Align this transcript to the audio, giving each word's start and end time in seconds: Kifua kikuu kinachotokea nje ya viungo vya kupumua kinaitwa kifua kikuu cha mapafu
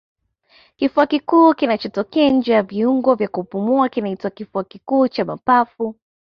Kifua 0.75 1.07
kikuu 1.07 1.53
kinachotokea 1.53 2.29
nje 2.29 2.51
ya 2.51 2.63
viungo 2.63 3.15
vya 3.15 3.27
kupumua 3.27 3.89
kinaitwa 3.89 4.29
kifua 4.29 4.63
kikuu 4.63 5.07
cha 5.07 5.25
mapafu 5.25 5.95